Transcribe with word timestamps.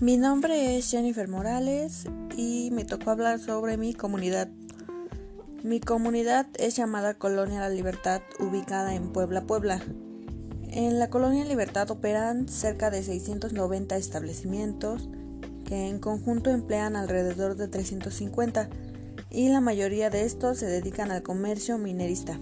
Mi 0.00 0.16
nombre 0.16 0.78
es 0.78 0.88
Jennifer 0.92 1.26
Morales 1.26 2.04
y 2.36 2.70
me 2.70 2.84
tocó 2.84 3.10
hablar 3.10 3.40
sobre 3.40 3.76
mi 3.76 3.94
comunidad. 3.94 4.48
Mi 5.64 5.80
comunidad 5.80 6.46
es 6.54 6.76
llamada 6.76 7.14
Colonia 7.14 7.58
La 7.58 7.68
Libertad, 7.68 8.22
ubicada 8.38 8.94
en 8.94 9.12
Puebla, 9.12 9.44
Puebla. 9.44 9.82
En 10.70 11.00
la 11.00 11.10
Colonia 11.10 11.44
Libertad 11.44 11.90
operan 11.90 12.48
cerca 12.48 12.92
de 12.92 13.02
690 13.02 13.96
establecimientos 13.96 15.08
que 15.64 15.88
en 15.88 15.98
conjunto 15.98 16.50
emplean 16.50 16.94
alrededor 16.94 17.56
de 17.56 17.66
350 17.66 18.68
y 19.30 19.48
la 19.48 19.60
mayoría 19.60 20.10
de 20.10 20.22
estos 20.24 20.58
se 20.58 20.66
dedican 20.66 21.10
al 21.10 21.24
comercio 21.24 21.76
minerista. 21.76 22.38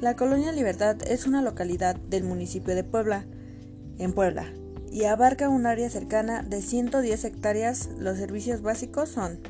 La 0.00 0.16
Colonia 0.16 0.50
Libertad 0.50 0.96
es 1.06 1.28
una 1.28 1.40
localidad 1.40 1.94
del 1.94 2.24
municipio 2.24 2.74
de 2.74 2.82
Puebla, 2.82 3.26
en 3.98 4.12
Puebla, 4.12 4.52
y 4.92 5.04
abarca 5.04 5.48
un 5.48 5.66
área 5.66 5.88
cercana 5.88 6.42
de 6.42 6.60
110 6.60 7.24
hectáreas. 7.24 7.88
Los 7.98 8.18
servicios 8.18 8.60
básicos 8.60 9.08
son 9.08 9.40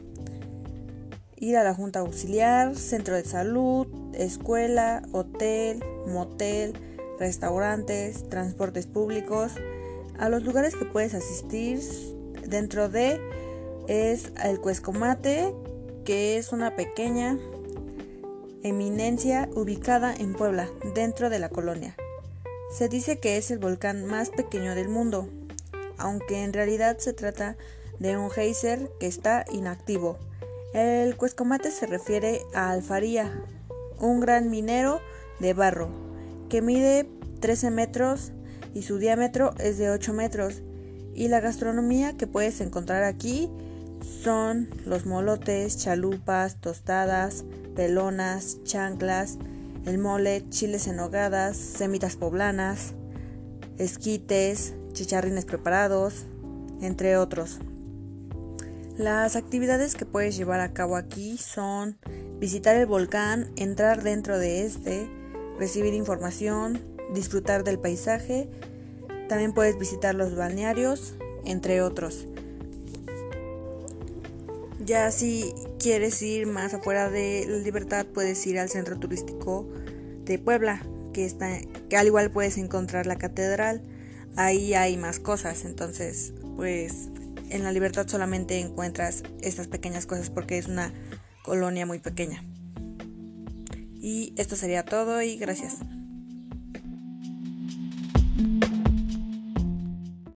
ir 1.37 1.57
a 1.57 1.65
la 1.65 1.75
Junta 1.75 1.99
Auxiliar, 1.99 2.77
centro 2.77 3.17
de 3.17 3.25
salud, 3.25 3.89
escuela, 4.15 5.03
hotel, 5.11 5.83
motel, 6.07 6.75
restaurantes, 7.19 8.29
transportes 8.29 8.87
públicos. 8.87 9.53
A 10.19 10.29
los 10.29 10.45
lugares 10.45 10.77
que 10.77 10.85
puedes 10.85 11.15
asistir 11.15 11.81
dentro 12.47 12.89
de 12.89 13.21
es 13.89 14.31
el 14.45 14.61
Cuescomate, 14.61 15.53
que 16.05 16.39
es 16.39 16.53
una 16.53 16.77
pequeña 16.77 17.37
eminencia 18.63 19.49
ubicada 19.57 20.15
en 20.15 20.35
Puebla, 20.35 20.69
dentro 20.95 21.31
de 21.31 21.41
la 21.41 21.49
colonia. 21.49 21.97
Se 22.73 22.89
dice 22.89 23.19
que 23.19 23.37
es 23.37 23.51
el 23.51 23.59
volcán 23.59 24.07
más 24.07 24.31
pequeño 24.31 24.75
del 24.75 24.89
mundo, 24.89 25.29
aunque 26.03 26.43
en 26.43 26.53
realidad 26.53 26.99
se 26.99 27.13
trata 27.13 27.57
de 28.01 28.17
un 28.17 28.31
geyser 28.31 28.91
que 28.99 29.07
está 29.07 29.45
inactivo. 29.53 30.19
El 30.75 31.17
Cuescomate 31.17 31.71
se 31.71 31.87
refiere 31.87 32.43
a 32.55 32.71
Alfaría, 32.71 33.45
un 34.01 34.21
gran 34.21 34.51
minero 34.51 35.01
de 35.39 35.55
barro, 35.55 35.89
que 36.49 36.61
mide 36.61 37.09
13 37.41 37.71
metros 37.71 38.33
y 38.75 38.83
su 38.83 38.99
diámetro 38.99 39.55
es 39.59 39.79
de 39.79 39.91
8 39.91 40.13
metros. 40.13 40.63
Y 41.15 41.29
la 41.29 41.41
gastronomía 41.41 42.17
que 42.17 42.27
puedes 42.27 42.61
encontrar 42.61 43.05
aquí 43.05 43.49
son 44.23 44.69
los 44.85 45.07
molotes, 45.07 45.77
chalupas, 45.79 46.61
tostadas, 46.61 47.45
pelonas, 47.77 48.59
chanclas, 48.65 49.39
el 49.85 49.99
mole, 49.99 50.49
chiles 50.49 50.89
en 50.89 50.99
hogadas, 50.99 51.57
semitas 51.57 52.17
poblanas, 52.17 52.95
esquites, 53.79 54.75
chicharrines 54.93 55.45
preparados, 55.45 56.27
entre 56.81 57.17
otros. 57.17 57.59
Las 58.97 59.37
actividades 59.37 59.95
que 59.95 60.05
puedes 60.05 60.37
llevar 60.37 60.61
a 60.61 60.73
cabo 60.73 60.97
aquí 60.97 61.39
son 61.39 61.97
visitar 62.39 62.77
el 62.77 62.87
volcán, 62.87 63.51
entrar 63.57 64.03
dentro 64.03 64.39
de 64.39 64.67
este, 64.67 65.09
recibir 65.59 65.95
información, 65.95 66.81
disfrutar 67.15 67.65
del 67.65 67.79
paisaje, 67.79 68.49
también 69.29 69.55
puedes 69.55 69.79
visitar 69.79 70.15
los 70.15 70.37
balnearios, 70.37 71.15
entre 71.45 71.81
otros. 71.81 72.27
Ya 74.85 75.11
si 75.11 75.55
quieres 75.79 76.21
ir 76.21 76.47
más 76.47 76.75
afuera 76.75 77.09
de 77.09 77.47
la 77.49 77.59
libertad, 77.59 78.05
puedes 78.05 78.45
ir 78.47 78.59
al 78.59 78.69
centro 78.69 78.99
turístico 78.99 79.69
de 80.25 80.39
Puebla, 80.39 80.83
que 81.13 81.25
está, 81.25 81.59
que 81.89 81.97
al 81.97 82.07
igual 82.09 82.31
puedes 82.31 82.59
encontrar 82.59 83.07
la 83.07 83.17
catedral. 83.17 83.81
Ahí 84.37 84.75
hay 84.75 84.97
más 84.97 85.19
cosas, 85.19 85.65
entonces, 85.65 86.33
pues 86.57 87.09
en 87.51 87.65
la 87.65 87.73
libertad 87.73 88.09
solamente 88.09 88.59
encuentras 88.59 89.23
estas 89.43 89.69
pequeñas 89.69 90.07
cosas 90.07 90.31
porque 90.31 90.59
es 90.59 90.67
una 90.67 90.93
colonia 91.43 91.87
muy 91.87 91.99
pequeña. 91.99 92.43
Y 94.01 94.33
esto 94.37 94.57
sería 94.57 94.85
todo 94.85 95.23
y 95.23 95.37
gracias. 95.37 95.77